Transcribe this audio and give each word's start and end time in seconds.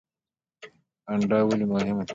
اجنډا 1.11 1.37
ولې 1.47 1.65
مهمه 1.71 2.03
ده؟ 2.05 2.09